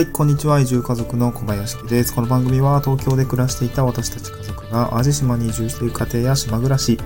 [0.00, 0.58] はい、こんにちは。
[0.58, 2.14] 移住家族の小林です。
[2.14, 6.98] この番組は東京で暮らしていた私たち家族が淡路島に移住している家庭や島暮らし、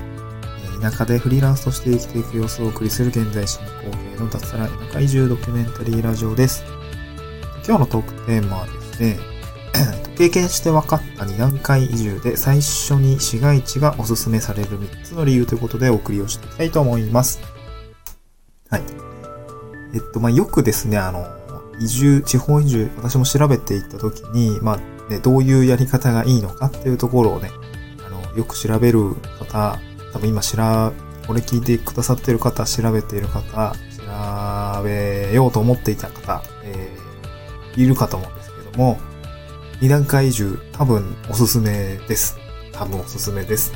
[0.81, 6.63] 田舎でフリーランスとして生きていく様子をお送りする現在進行形の脱サラ田舎移住ドキュメンタリーラジオです。
[7.67, 9.19] 今日のトークテーマはですね、
[10.17, 17.41] 経験して分かった2段階移住で最初に市街地がおすすめされる3つの理由ということでお送りをしていきたいと思います。
[18.71, 18.83] はい。
[19.95, 21.34] えっと、まあ、よくですね、あの、
[21.81, 27.51] 移住、地方移住、私も調べていったときに、まあ、ね、どういうやり方がいいのかっていうところをね、
[28.07, 29.79] あの、よく調べる方、
[30.13, 30.93] 多分今知ら、
[31.27, 38.99] これ聞いてくださってる方、調べている方、調べようと思っていた方、えー、いるかと思うんですけども、
[39.81, 42.39] 二段階移住、多分おすすめです。
[42.73, 43.73] 多分おすすめです。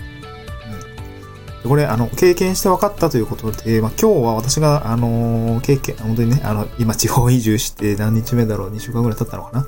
[1.64, 9.66] これ、あの、経験して分かったということで、まあ、今日は私が、あのー経験、本当にね、あの、今地方移住して何日目だろう ?2 週間ぐらい経ったのかな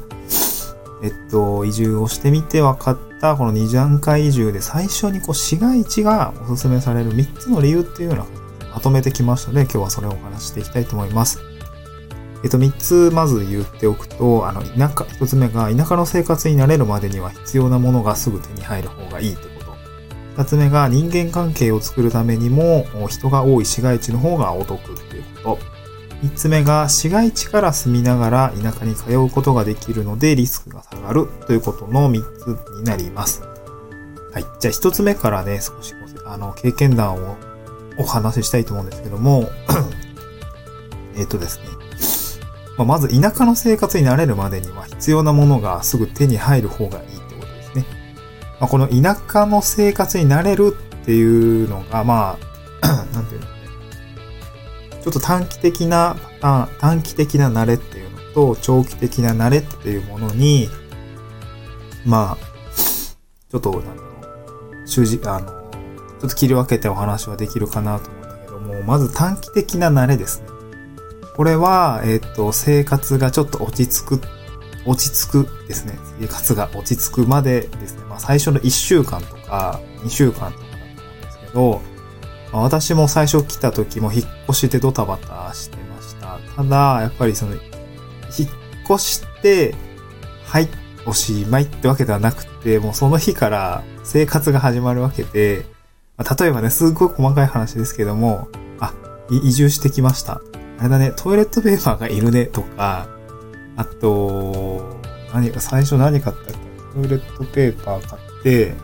[1.03, 8.27] えっと、移住をしてみて分かった、この二段階移住で最初にこう、市街地がおすすめされる3つの理由っていうのを
[8.73, 11.41] まとめてきましたので、今日はそれをお話していきたいと思います。
[12.43, 19.50] えっと、3つまず言っておくと、あの、田舎、1つ目が、田舎の生活に慣れるまでには必要なものがすぐ手に入る方がいいと。
[20.41, 25.59] 2つ目が、人間関係を作るためにも、人が多い市街地の方がお得っていうこと。
[26.27, 33.43] 3つ目が、市街地から住みながら田舎に通うことができるのでリスクが下がるということの3つになります。
[34.33, 34.43] はい。
[34.61, 37.37] じゃあ1つ目からね、少しあの、経験談を
[37.99, 39.51] お話ししたいと思うんですけども、
[41.17, 41.65] えっとですね。
[42.79, 47.01] ま、まず田舎の生活に慣れるまでには必要なものがすぐ手に入る方が
[48.61, 52.39] まあ、この田舎の生活に慣れるっていうのが、ま
[52.83, 53.53] あ、 なんていうのね。
[55.03, 60.69] ちょっと短期的なパターン、短期的な慣れっていうのと、長期的な慣れっていうものに、
[62.05, 62.51] まあ、
[63.51, 64.01] ちょっと、なんだろ
[64.85, 70.49] う、習字、あの、ちょっと切り分けてお話はできるかなと思うんだけども、まず短期的な慣れですね。
[71.35, 74.21] これは、えっ、と、生活がちょっと落ち着く、
[74.85, 75.99] 落ち着くですね。
[76.21, 78.03] 生活が落ち着くまでですね。
[78.21, 81.83] 最初の1週間とか2週間とかだと思うんですけど、
[82.53, 86.39] まあ私も最初来た時も引っ越しでドタバタしてました。
[86.55, 87.63] ただ、やっぱりその、引っ
[88.89, 89.75] 越して、
[90.45, 90.69] はい、
[91.07, 95.65] おしまいってわけではなくて、もうその日から生活が始まるわけで、
[96.19, 98.49] まあ例えばね、すっごい細かい話ですけども、
[98.81, 98.93] あ、
[99.31, 100.43] 移住してきました。
[100.79, 103.09] あれだね、トイレットペーパーがいるねとか、
[103.77, 105.01] あと、
[105.33, 108.75] 何か、最初何買ったっけトイレットペーパー買って、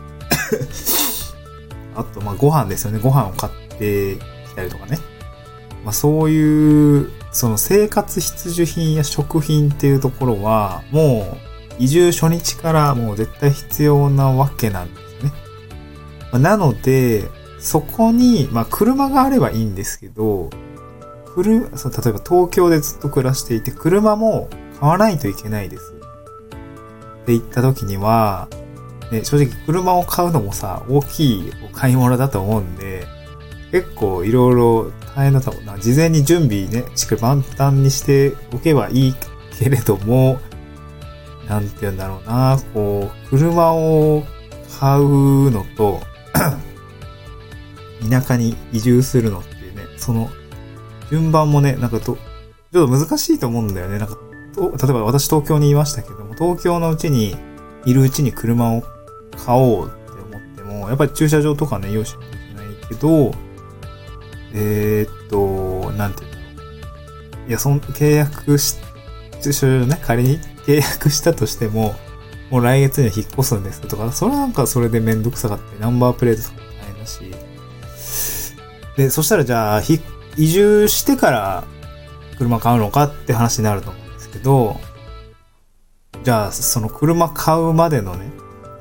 [1.95, 2.99] あと、まあ、ご飯ですよね。
[2.99, 4.15] ご飯を買って
[4.49, 4.99] きたりとかね。
[5.83, 11.37] まあ、そういう、その生活必需品や食品っていうところは、も
[11.79, 15.31] う、移住初日からもう絶対必要なわけなんですね。
[16.31, 17.29] まあなので、
[17.59, 20.49] そこに、まあ、車があればいいんですけど、
[21.25, 25.96] 車、そう例えば東京でずっと暮らしていて、車も買わないといけないです。
[27.27, 28.47] って言った時には、
[29.11, 33.05] ね、正直車を買うのもさ、大きいお買い物だと思うんで、
[33.73, 35.77] 結構いろいろ大変だと思うな。
[35.77, 39.15] 事前に準備ね、しっかり万端にしておけばいい
[39.59, 40.39] けれども、
[41.49, 44.23] なんて言うんだろうな、こう、車を
[44.79, 45.99] 買うのと、
[48.09, 50.29] 田舎に移住するのっていうね、その、
[51.11, 52.15] 順番もね、なんかと、
[52.71, 53.99] ちょっと難しいと思うんだよね。
[53.99, 54.17] なんか、
[54.55, 57.35] 例えば私東京にいましたけど、東京のうちに、
[57.85, 58.83] いるうちに車を
[59.45, 63.33] 買おうって思っても、やっぱり駐車場とかね、用意しないといけないけど、
[64.53, 66.43] えー、っと、なんていうんだろ
[67.45, 67.49] う。
[67.49, 68.75] いや、そん、契約し、
[69.41, 71.95] 駐車場ね、仮に契約したとしても、
[72.49, 77.35] もう来月には引っ越すんですとか、それなんかそれでめんどくさかって、ナンバープレートとかも大変だし。
[78.97, 80.01] で、そしたらじゃあ、ひ
[80.37, 81.63] 移住してから
[82.37, 84.79] 車買うのかって話になると思うんですけど、
[86.27, 88.29] じゃあ、その車買うまでのね、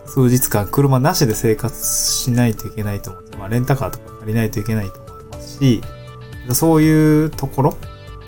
[0.05, 5.81] 数日間車なしで生活しないといけないと思って、まあレンタカーとか借りないといけないと思いますし、
[6.55, 7.77] そういうところ、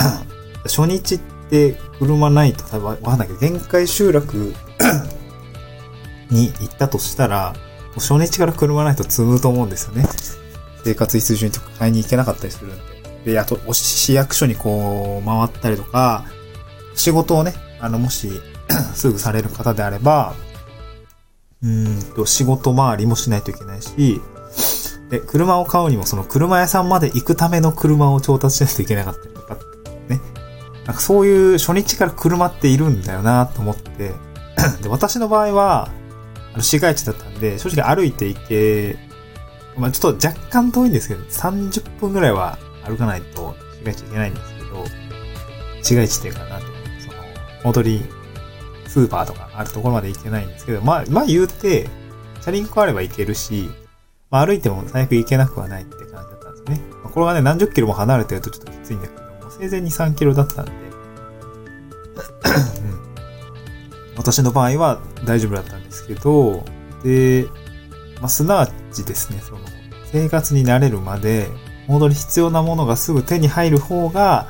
[0.62, 1.20] 初日っ
[1.50, 4.54] て車ないと多分わかんないけど、限界集落
[6.30, 10.06] に行ったとしたら、もう初日から車ないと積むと思うんですよね。
[10.84, 12.76] 生活必需品とか買いに行けなかったりするん
[13.24, 13.32] で。
[13.32, 16.24] で、あと、市役所にこう、回ったりとか、
[16.94, 18.30] 仕事をね、あの、もし、
[18.80, 20.34] すぐされる方であれば、
[21.62, 24.20] うんと、仕事回りもしないといけないし、
[25.10, 29.56] で、車を買うにもその車屋さんまで行くための車を調達しないといけなかったりとか、
[30.08, 30.20] ね。
[30.84, 34.14] なんかそういう初日から車っているんだよなと思って
[34.82, 35.88] で、私の場合は、
[36.52, 38.98] あの市街地だったんで、正直歩いて行け、
[39.76, 44.84] まあちょっと若干遠いんですけど、30分ぐらいは歩かないと市街地行けないんですけど、
[45.82, 46.64] 市街地っていうかなて、
[47.00, 47.14] その、
[47.64, 48.04] 戻り、
[48.98, 51.88] スーパーとかあるところまで行けないんですけど、まあ、まあ言うて、
[52.40, 53.70] チャリンコあれば行けるし、
[54.28, 56.80] まあ歩いても最悪行けなくはないって感じだったんですね。
[57.04, 60.72] まあ、これがね、何十キロも離れてるとちょっときついんだけども、せいぜい2、3キロだったんで、
[64.18, 66.64] 私の場合は大丈夫だったんですけど、
[67.04, 67.46] で、
[68.20, 69.60] まあ、すなわちですね、その、
[70.10, 71.48] 生活に慣れるまで、
[71.86, 74.48] 戻り必要なものがすぐ手に入る方が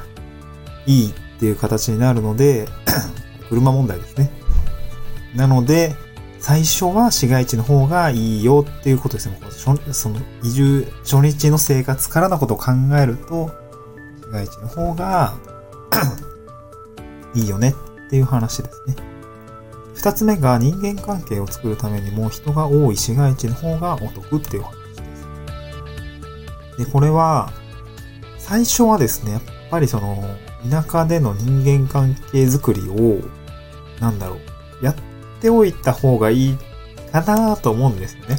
[0.87, 2.67] いいっていう形になるので、
[3.51, 4.38] 車問題ですね。
[5.35, 5.95] なので、
[6.41, 9.39] 最初は市街地の方がいいよっていうことですね。
[9.93, 13.51] その移住初日の生活からのことを考えると、
[14.23, 15.35] 市街地の方が
[17.35, 17.75] いいよね
[18.07, 18.97] っていう話ですね。
[19.95, 24.95] 二つ目が人間関係を作るためにも人が多い市街地の方がお得っていう話で
[26.77, 26.85] す。
[26.85, 27.53] で、これは、
[28.39, 30.25] 最初はですね、やっぱりその、
[30.71, 33.19] 田舎での人間関係づくりを、
[34.01, 34.37] なんだろ
[34.81, 34.95] う、やっ
[35.41, 36.59] ておいた方がいい
[37.13, 38.39] かなと思うんですよね。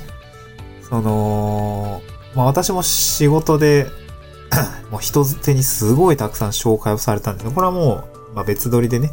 [0.89, 2.01] その、
[2.35, 3.87] まあ私も仕事で
[4.91, 9.11] もう人手にすごいたくさん紹介をされたんですこれはもう、まあ、別撮りでね、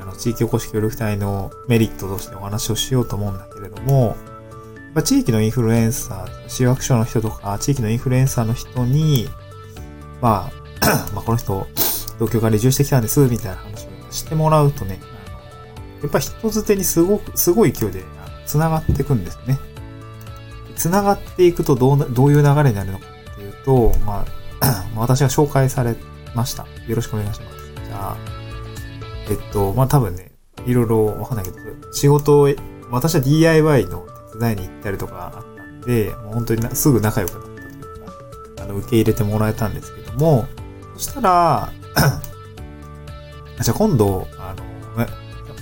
[0.00, 4.16] あの、地域おこし協力隊のメリットとしてお話をしようと思うんだけれども、
[4.94, 9.28] まあ、地域のインフルエンサー、市役所の人とか、地域のインフルエンサーの人に、
[10.20, 10.50] ま
[10.80, 11.66] あ、 まあこの人、
[12.14, 15.00] 東京から移住してきたんです、みたいな話をしてもらうとね、
[16.06, 18.04] やっぱ人づてにすごく、すごい勢いで、
[18.46, 19.58] 繋がっていくんですね。
[20.76, 25.96] 繋がっていくとどう、どういう流れになるのかっていうと、 まあ、私が紹介され
[26.34, 26.66] ました。
[26.86, 27.56] よろしくお願いします。
[27.86, 28.16] じゃあ、
[29.28, 30.30] えっと、まあ多分ね、
[30.64, 31.58] いろいろわかんないけど、
[31.92, 32.48] 仕事を、
[32.90, 40.46] 私は DIY の手伝いに行ったりとかあったんで、もう本当にすぐ仲良くなったというか、あの、受け入れてもらえたんですけども、
[40.94, 41.72] そしたら、
[43.60, 44.66] じゃあ今度、あの、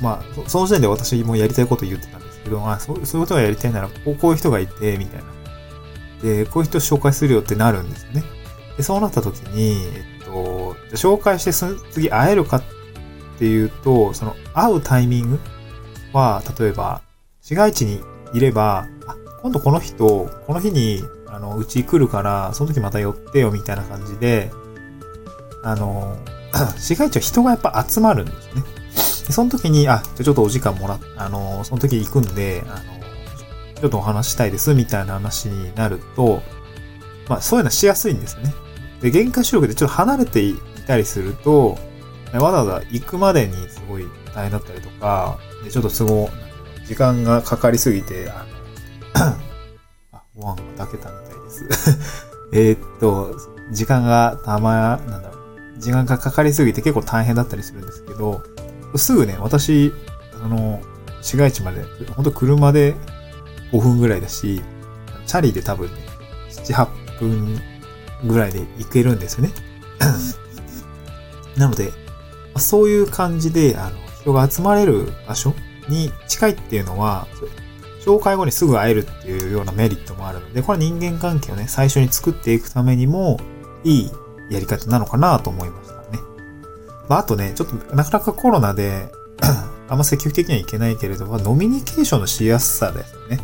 [0.05, 5.25] まあ、その時点で私もやりたいこと言ってたんですけど、あそうそういうことがやりたいなら、こうこういう人がいて、みたいな。
[6.23, 8.23] で、こういう人紹介するよってなるんですよね。
[8.77, 11.53] で、そうなった時に、えっと、じゃ紹介して
[11.91, 12.63] 次会えるかっ
[13.39, 15.41] ていうと、その会うタイミング
[16.13, 17.01] は、例えば、
[17.41, 18.03] 市街地に
[18.35, 20.07] いれば、あ、今度この人、
[20.47, 24.51] この日に、あの、うち来るから、その時また寄ってよ、みたいな感じで、
[25.63, 26.19] あの、
[26.79, 28.63] 市街地は人がやっぱ集まるんですね。
[29.27, 32.83] で、その時に、あ、じゃちょっとお時間もらっ、あの、その時行くんで、あの、
[33.81, 36.43] ちょっとお話したいです、みたいな話になると、
[37.29, 38.55] まあ、そういうのしやすいんですね。
[39.01, 40.57] で、限界集力でちょっと離れてい
[40.87, 41.79] たりすると、
[42.33, 46.31] わざわざ行くまでにすごい大変だったりとか、でちょっと都合、
[46.87, 48.47] 時間がかかりすぎて、あ
[49.15, 49.39] の、
[50.13, 51.99] あ、ご飯が炊けたみたいです。
[52.53, 53.37] えっと、
[53.73, 55.35] 時間がたま、なんだろ
[55.77, 58.43] う、時間がかかりすぎて結構大変だったりするんですけど、
[58.99, 59.93] すぐね、私、
[60.43, 60.81] あの、
[61.23, 62.95] 市街地まで、ほんと車で
[63.73, 64.63] 5分ぐらいだし、
[65.27, 65.95] チャリで多分ね、
[66.51, 67.61] 7、8分
[68.27, 69.53] ぐらいで行けるんですよね。
[71.57, 71.93] なので、
[72.57, 75.55] そういう感じで、あの、人が集まれる場所
[75.89, 77.27] に近いっていうのは、
[78.05, 83.39] 紹介後にすぐ会えるっていうようなメリットもあるので、これは人間関係をね、最初に作っていくためにも、
[83.83, 84.11] いい
[84.51, 85.94] やり方なのかなと思いましたね。
[87.09, 89.11] まあ、あとね、ちょっとなかなかコロナで
[89.89, 93.41] あんま積極的にはいけないけれども、ノミニケーションのしやすさですね。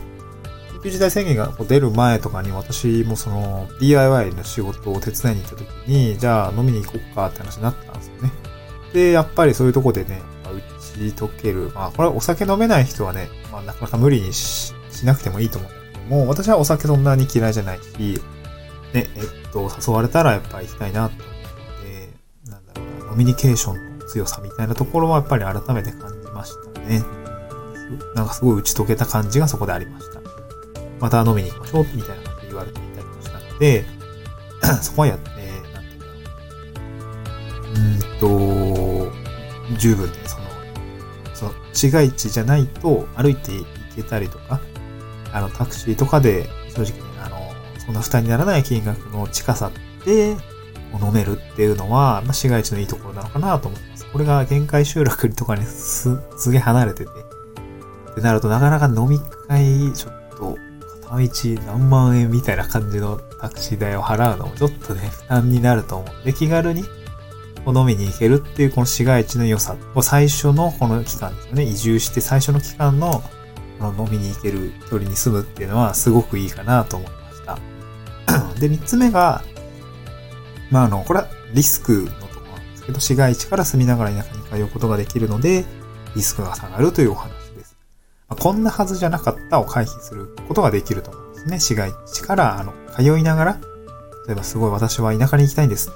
[0.72, 8.32] 緊急事態宣言が出る前とかに私もその DIY の仕事を手伝いに行った時に、じゃあ飲みに行こうかって話になったんですよね。
[8.92, 11.70] で、やっぱりそういうとこでね、打ち解ける。
[11.74, 14.72] まあ、これはお酒飲めない人はね、まあなかなか無理にし
[15.04, 18.20] なくてもいいと思うんだけども、私はお酒そんなに嫌いじゃないし、
[18.92, 21.29] ね、えっと、誘われたらやっぱ行きたいなと、
[23.10, 27.02] なんだろうな、ノミニケーションの強さみたいなところはやっぱり改めて感じましたね。
[28.14, 30.20] なんかすごい打ち解けた感じがそこでありました。
[31.00, 33.84] また飲みに行きましょう、みたいな感じで言われていたりもしたので、
[34.82, 35.94] そこはやって、なんて
[37.80, 37.86] い
[38.18, 40.44] ううんと、十分ね、その、
[41.34, 43.64] その、市街地じゃないと歩いて行
[43.96, 44.60] けたりとか、
[45.32, 47.38] あの、タクシーとかで、正直ね、あの、
[47.78, 49.70] そんな負担にならない金額の近さ
[50.04, 50.36] で、
[50.98, 54.06] 飲めるっていうのは、まあ、市街地のいいところなのかなと思います。
[54.10, 57.10] これが限界集落とかにす、すげえ離れてて、
[58.12, 60.56] ってなるとなかなか飲み会、ちょっと、
[61.02, 66.84] 片道何万円みたいな感じのタクシー代を払うのもちょっとね、負担になると思うで、気軽に
[67.66, 70.02] 飲みに行けるっていうこの市街地の良さを。
[70.02, 71.64] 最初のこの期間ですよね。
[71.64, 73.22] 移住して最初の期間の
[73.78, 78.54] この飲みに行ける距離に住むっていうのはすごくいいかなと思いました。
[78.60, 79.42] で、三つ目が、
[80.70, 85.64] まあ、あの、これはリスクのところなんですけど、市街地から住みながら田舎に通うことができるので、
[86.14, 87.76] リスクが下がるというお話です。
[88.28, 91.60] まあ、こんなはずじゃなかったを回避することができると思うんですね。
[91.60, 93.60] 市街地から、あの、通いながら、
[94.26, 95.90] 例えばすごい私は田舎に行きたいんです。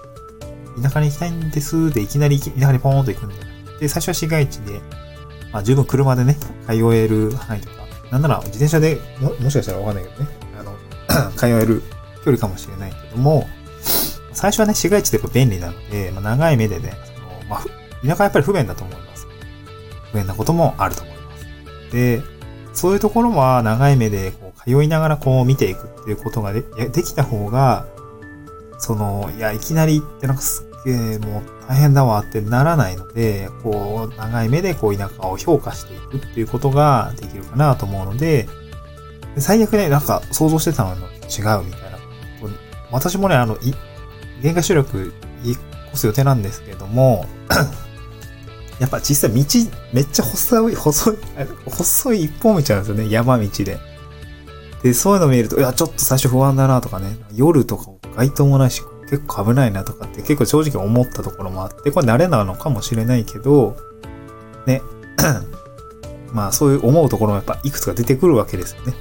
[0.82, 4.80] 田舎に行きたいんですで、いきなり田舎にポーンと行くんじゃなくて、最初は市街地で、
[5.52, 11.82] まあ十分車でね、通える範囲とか、なんなら自転車でも、もしかしたらわかんないけどね、あの、 通える
[12.24, 13.48] 距離かもしれないけども、
[14.44, 17.64] 最初はね、市街地でやっぱ便利なので、まあ、長い目でね、そのまあ、
[18.06, 19.26] 田舎はやっぱり不便だと思います。
[20.12, 21.46] 不便なこともあると思います。
[21.92, 22.20] で、
[22.74, 27.86] そういうところは長い目でこう通いながらこう見ていくっていうことがでできた方が、
[28.76, 38.46] その、いや、いきなり行ってなんかすっげえもう大変だわってならないので、こう、長い目でこう田舎を評価していくっていうことができるかなと思うので、
[39.38, 41.94] 最悪ね、なんか想像してたのと違うみたいな。
[42.90, 43.56] 私もね、あの、
[44.40, 45.12] い、限界集力
[45.94, 47.26] 越す予定なんですけども、
[48.80, 51.16] やっぱ実際道、めっちゃ細い、細い、
[51.66, 53.78] 細い一本道なんですよね、山道で。
[54.82, 63.76] で、そういうの見ると、いや、ちょっと最初不安だなとかね、夜とか街灯もないし、結構危ないなとかって結構正直思ったところもあって、これ慣れなのかもしれないけど、
[64.66, 64.82] ね、
[66.32, 68.94] まあそういう思うところもやっぱいくつか出てくるわけですよね。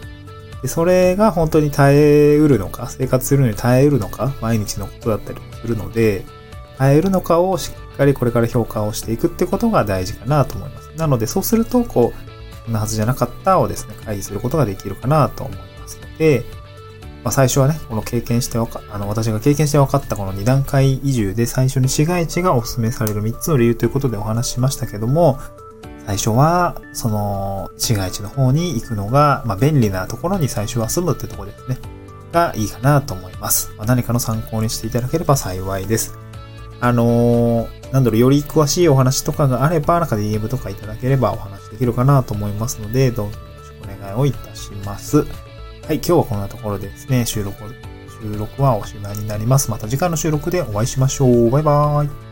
[0.63, 6.23] で、それが本当に耐えうるのか、生活するのに耐えうるのか、毎日のことだったりもするので、
[6.77, 10.89] 耐えうるのかをしっかりこれから評価をしていくってことが大事かなと思います。
[10.95, 16.45] なのでそうすると、こう、こんなはずじゃなかったをですね、回避することができるかなと思いますので、
[17.25, 25.39] まあ、最初はね、この経験してわか、あの、私が経験して分かったこの2段階移住で最初に市街地がお勧めされる3つの理由ということでお話ししましたけども、
[26.05, 31.77] 最初は、その、市街地の方に行くのが、まあ、便利なところに最初は住むってところですね。
[32.33, 33.71] がいいかなと思います。
[33.77, 36.17] まあ、何かの参考にしていただければ幸いです。
[36.81, 45.19] あのー、なんだろう、より詳しいお話とかがあれば、なんか DM とかいただければお話できるかなと思いますので、どうぞよろしくお願いをいたします。
[45.19, 45.23] は
[45.93, 47.57] い、今日はこんなところでですね、収録、
[48.21, 49.71] 収録はおしまいになります。
[49.71, 51.49] また次回の収録でお会いしましょう。
[51.49, 52.22] バイバーイ。